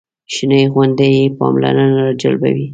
[0.33, 2.67] شنې غونډۍ یې پاملرنه راجلبوي.